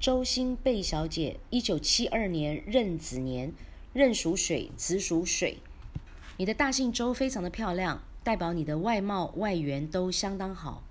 [0.00, 3.52] 周星贝小姐，一九七二年壬子年，
[3.92, 5.58] 壬属水，子属水。
[6.38, 10.82] 你的大姓周非常的漂亮，代表你的外貌外缘都相当好。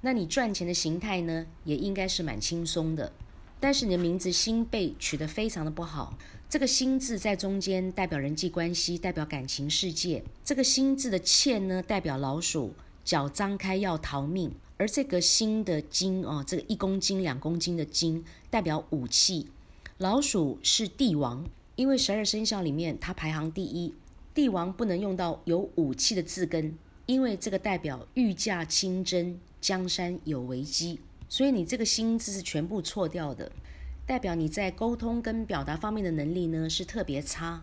[0.00, 3.12] 那你赚钱的形态呢，也应该是蛮轻松的。
[3.60, 6.18] 但是你的名字星贝取得非常的不好，
[6.50, 10.24] 这个星字在中间代表人际关系，代表感情世界。
[10.44, 12.74] 这个星字的欠呢，代表老鼠，
[13.04, 14.50] 脚张开要逃命。
[14.76, 19.48] 而这个心的金哦，这个一公斤、两公斤的金，代表武器。
[19.98, 21.44] 老鼠是帝王，
[21.76, 23.94] 因为十二生肖里面它排行第一，
[24.34, 29.38] 帝王不能用到有武器的字根，因为这个代表御驾亲征。
[29.60, 33.50] 江山有危机，所以你这个心字是全部错掉的，
[34.04, 37.62] 代表你在沟通跟表达方面的能力呢是特别差。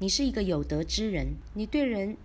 [0.00, 2.16] 你是一个有德之人，你对人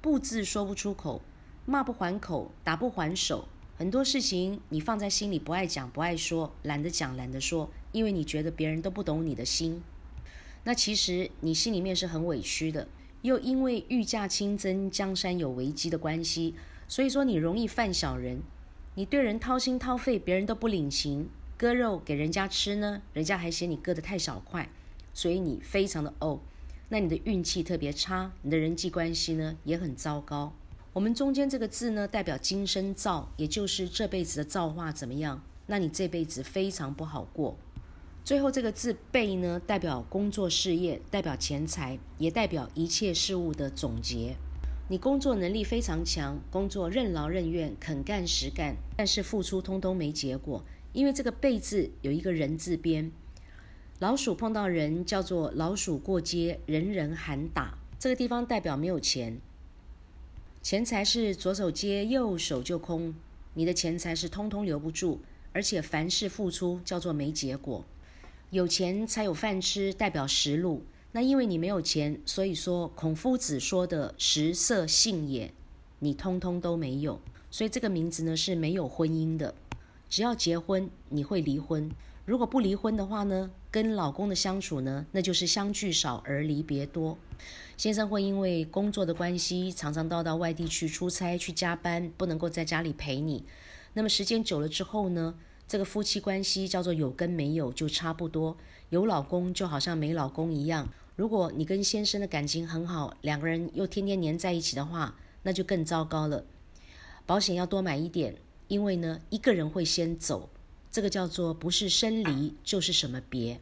[0.00, 1.20] 不字说不出口，
[1.64, 9.80] 骂不还口，打不还手，很多事情你放在心里不爱讲不爱说，懒得讲懒得说，因为你觉得别人都不懂你的心。
[10.64, 12.88] 那其实你心里面是很委屈的，
[13.22, 16.54] 又因为御驾亲征，江山有危机的关系。
[16.88, 18.42] 所以说你容易犯小人，
[18.96, 24.68] 你对人掏心掏肺，别人都不领情，割肉给人家吃呢，人家还嫌你割的太小块，
[25.14, 26.40] 所以你非常的怄，
[26.88, 30.52] 那你的运气特别差，你的人际关系呢也很糟糕。
[30.94, 35.42] 我们中间这个字呢代表今生造，也就是这辈子的造化怎么样？
[35.66, 37.56] 那你这辈子非常不好过。
[38.22, 44.36] 最后这个字背呢代表工作事业，代表钱财，也代表一切事物的总结。
[44.88, 50.62] 你工作能力非常强，工作任劳任怨，肯干实干，但是付出通通没结果，
[50.92, 53.10] 因为这个“背”字有一个人字边，
[53.98, 59.40] 老鼠碰到人叫做老鼠过街，人人喊打，这个地方代表没有钱，
[60.62, 63.12] 钱财是左手接右手就空，
[63.54, 65.18] 你的钱财是通通留不住，
[65.52, 67.84] 而且凡事付出叫做没结果，
[68.50, 70.84] 有钱才有饭吃，代表实禄。
[71.10, 75.52] 那因为你没有钱，所以说孔夫子说的食色性也，
[75.98, 77.20] 你通通都没有，
[77.50, 79.52] 所以这个名字呢是没有婚姻的。
[80.08, 81.90] 只要结婚，你会离婚；
[82.24, 87.18] 如果不离婚的话呢，跟老公的相处呢，那就是相聚少而离别多。
[87.76, 93.44] 先生会因为工作的关系，常常到到外地去出差去加班，不能够在家里陪你。
[93.94, 95.34] 那么时间久了之后呢，
[95.66, 98.56] 这个夫妻关系叫做有跟没有就差不多，
[98.90, 100.88] 有老公就好像没老公一样。
[101.16, 106.44] 如果你跟先生的感情很好，两个人又天天黏在一起的话，那就更糟糕了。
[107.26, 108.36] 保险要多买一点，
[108.68, 110.48] 因为呢，一个人会先走，
[110.92, 113.58] 这个叫做不是生离就是什么别。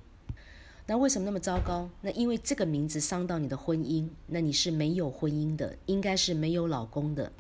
[0.87, 1.89] 那为什么那么糟糕？
[2.03, 7.33] 那因为这个名字伤到你的婚姻，那你是没有婚姻的，应该是没有老公的。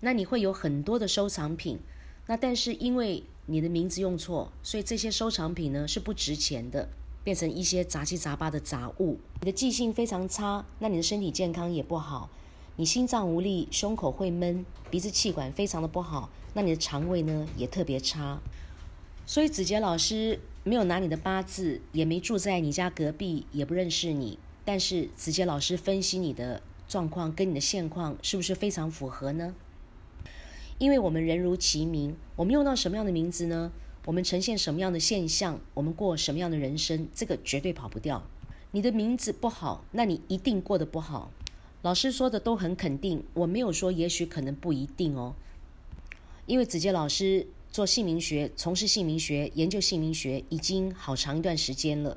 [0.00, 1.78] 那你会有很多的收藏品，
[2.26, 6.88] 那但是因为你的名字用错，所以这些收藏品呢是不值钱的。
[7.22, 12.28] 变成一些杂七杂八的杂物，你的记性非常差，那你的身体健康也不好，
[12.76, 18.38] 你心脏无力，胸口会闷，鼻子气管非常的不好，那你的肠胃呢也特别差。
[19.26, 29.54] 所以子杰老师没有拿你的八字，也没住在你家隔壁，也不认识你，但是子杰老师分析你的状况跟你的现况是不是非常符合呢？
[30.78, 33.72] 因为我们人如其名，我们用到什么样的名字呢？
[34.04, 38.22] 我们呈现什么样的现象，我们过什么样的人生，这个绝对跑不掉。
[38.72, 41.30] 你的名字不好，那你一定过得不好。
[41.80, 45.34] 老师说的都很肯定，我没有说也许可能不一定哦。
[46.44, 52.16] 因为子杰老师做姓名学，从事姓名学，研究姓名学已经好长一段时间了。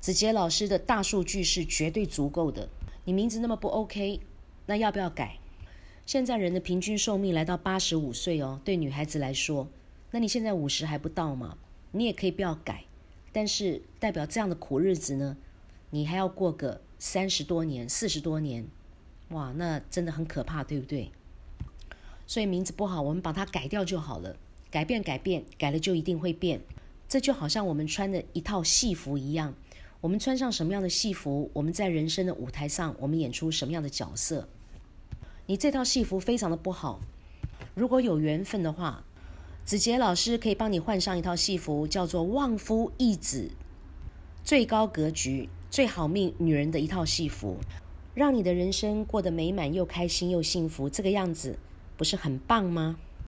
[0.00, 2.70] 子杰老师的大数据是绝对足够的。
[3.04, 4.20] 你名字那么不 OK，
[4.64, 5.36] 那要不要改？
[6.06, 9.68] 现在人的平均寿命来到八十五岁哦，对女孩子来说。
[10.10, 11.58] 那你现在五十还不到吗？
[11.92, 12.84] 你也可以不要改，
[13.30, 15.36] 但是代表这样的苦日子呢，
[15.90, 18.66] 你还要过个三十多年、四十多年，
[19.28, 21.10] 哇，那真的很可怕，对不对？
[22.26, 24.38] 所以名字不好，我们把它改掉就好了。
[24.74, 26.60] 改变，改变，改了就一定会变。
[27.08, 29.54] 这就好像我们穿的一套戏服一样，
[30.00, 34.48] 我们穿上什么样的戏服，我们在人生的舞台上，我们演出什么样的角色。
[35.46, 36.98] 你这套戏服非常的不好，
[37.76, 39.04] 如果有缘分的话。
[39.64, 43.50] 子杰老师可以帮你换上一套戏服，叫做“旺夫益子”，
[44.44, 47.56] 最高格局、最好命女人的一套戏服，
[48.12, 51.58] 让你的人生过得美满又开心又幸福，这个样子
[51.96, 52.98] 不是很棒吗？